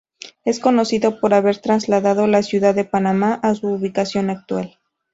[0.45, 4.79] Es conocido por haber trasladado la ciudad de Panamá a su ubicación actual.